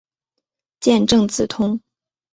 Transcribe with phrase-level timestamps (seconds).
[0.79, 1.79] 见正字通。